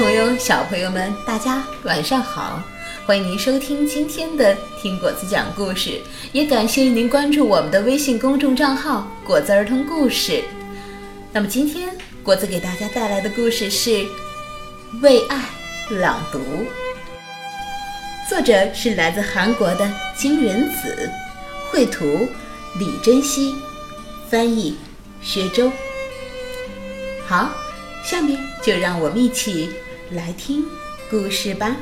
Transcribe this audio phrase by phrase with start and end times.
[0.00, 2.62] 朋友、小朋友们，大家晚上好！
[3.04, 6.00] 欢迎您收听今天的听果子讲故事，
[6.32, 10.42] 也感谢您关注我们的微信公众账号“果子儿童故事”。
[11.30, 13.90] 那么今天果子给大家带来的故事是
[15.02, 15.44] 《为爱
[15.90, 16.38] 朗读》，
[18.30, 21.10] 作者是来自韩国的金仁子，
[21.70, 22.26] 绘图
[22.78, 23.54] 李珍惜，
[24.30, 24.74] 翻译
[25.20, 25.70] 薛周。
[27.26, 27.50] 好。
[28.02, 29.70] 下面就让我们一起
[30.10, 30.64] 来听
[31.08, 31.76] 故事吧。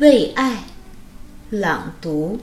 [0.00, 0.64] 为爱
[1.50, 2.40] 朗读。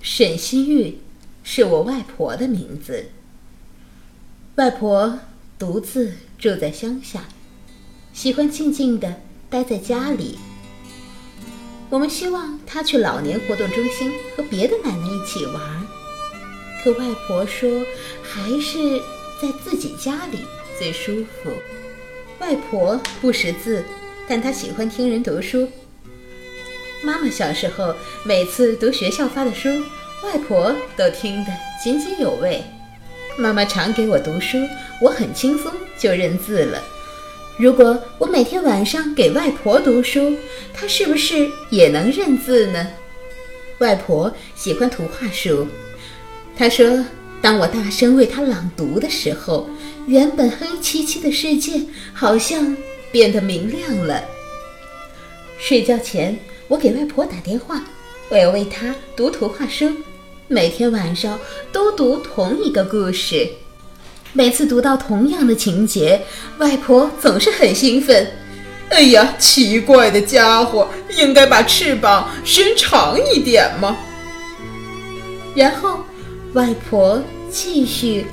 [0.00, 0.98] 沈西玉
[1.44, 3.10] 是我外婆的名字。
[4.56, 5.18] 外婆
[5.58, 7.24] 独自住在乡下，
[8.12, 9.20] 喜欢静静的
[9.50, 10.38] 待在家里。
[11.90, 15.86] 我们希望她去老年活动中心和别的奶奶一起玩，
[16.82, 17.84] 可外婆说
[18.22, 19.00] 还是。
[19.40, 20.46] 在自己家里
[20.78, 21.50] 最舒服。
[22.38, 23.84] 外婆不识字，
[24.28, 25.68] 但她喜欢听人读书。
[27.02, 29.68] 妈妈小时候每次读学校发的书，
[30.22, 32.62] 外婆都听得津津有味。
[33.38, 34.58] 妈妈常给我读书，
[35.00, 36.82] 我很轻松就认字了。
[37.58, 40.36] 如果我每天晚上给外婆读书，
[40.74, 42.86] 她是不是也能认字呢？
[43.78, 45.66] 外婆喜欢图画书，
[46.56, 47.04] 她说。
[47.46, 49.70] 当我大声为他朗读的时候，
[50.08, 51.80] 原本黑漆漆的世界
[52.12, 52.76] 好像
[53.12, 54.20] 变得明亮了。
[55.56, 57.80] 睡觉前，我给外婆打电话，
[58.30, 59.88] 我要为她读图画书，
[60.48, 61.38] 每天晚上
[61.70, 63.48] 都读同一个故事。
[64.32, 66.20] 每次读到同样的情节，
[66.58, 68.26] 外婆总是很兴奋。
[68.88, 73.96] 哎呀，奇怪的家伙，应该把翅膀伸长一点吗？
[75.54, 76.00] 然后。
[76.54, 78.24] 外婆继续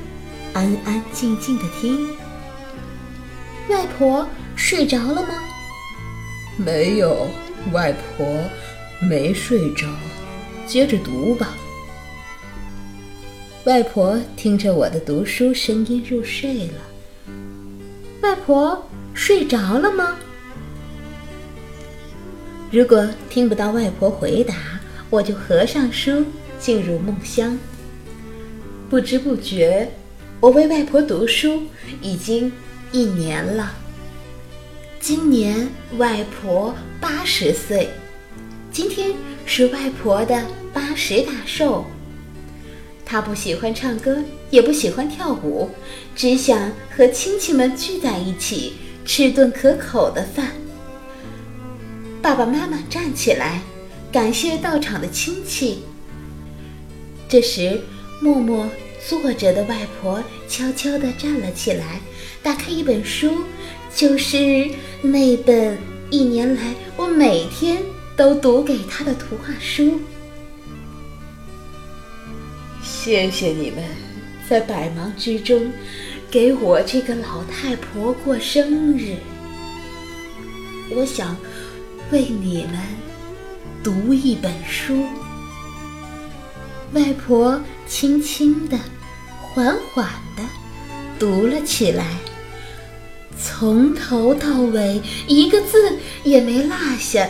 [0.53, 2.09] 安安静静的听。
[3.69, 5.43] 外婆睡着了吗？
[6.57, 7.27] 没有，
[7.71, 8.25] 外婆
[9.01, 9.87] 没睡着，
[10.65, 11.53] 接着读吧。
[13.65, 16.73] 外婆听着我的读书声音入睡了。
[18.21, 20.17] 外婆睡着了吗？
[22.71, 24.55] 如果听不到外婆回答，
[25.09, 26.25] 我就合上书，
[26.59, 27.57] 进入梦乡。
[28.93, 29.89] 不知不觉，
[30.39, 31.63] 我为外婆读书
[31.99, 32.51] 已经
[32.91, 33.73] 一年了。
[34.99, 35.67] 今年
[35.97, 37.89] 外婆八十岁，
[38.71, 39.11] 今天
[39.47, 41.83] 是外婆的八十大寿。
[43.03, 45.71] 她不喜欢唱歌，也不喜欢跳舞，
[46.15, 50.51] 只想和亲戚们聚在一起吃顿可口的饭。
[52.21, 53.59] 爸爸妈妈站起来，
[54.11, 55.79] 感谢到场的亲戚。
[57.27, 57.81] 这时，
[58.19, 58.69] 默默。
[59.05, 61.99] 坐着的外婆悄悄地站了起来，
[62.41, 63.43] 打开一本书，
[63.93, 64.69] 就是
[65.01, 65.77] 那本
[66.09, 67.83] 一年来我每天
[68.15, 69.99] 都读给她的图画书。
[72.81, 73.83] 谢谢你们，
[74.47, 75.69] 在百忙之中
[76.31, 79.17] 给我这个老太婆过生日。
[80.95, 81.35] 我想
[82.09, 82.79] 为你们
[83.83, 85.03] 读一本书。
[86.93, 88.77] 外婆轻轻地、
[89.41, 90.43] 缓缓地
[91.19, 92.05] 读了起来，
[93.39, 97.27] 从头到尾一个字也没落下。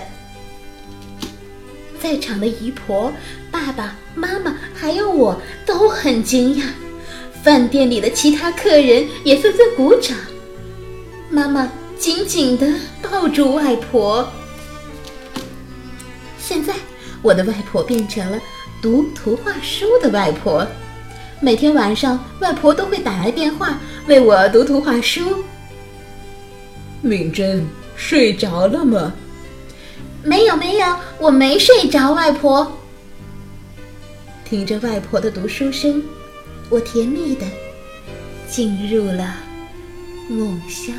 [2.02, 3.14] 在场的姨婆、
[3.52, 6.64] 爸爸妈妈还有我都很惊讶，
[7.44, 10.18] 饭店里的其他客人也纷纷鼓掌。
[11.30, 14.28] 妈妈紧紧地抱住外婆。
[16.40, 16.74] 现在，
[17.22, 18.40] 我的外婆变成了。
[18.84, 20.68] 读图画书的外婆，
[21.40, 25.42] 每天晚上外婆都会打来电话为我读图画书。
[27.02, 29.14] 敏珍睡着了吗？
[30.22, 32.12] 没有没有，我没睡着。
[32.12, 32.70] 外婆
[34.44, 36.04] 听着外婆的读书声，
[36.70, 37.46] 我甜蜜的
[38.50, 39.34] 进入了
[40.28, 40.94] 梦乡。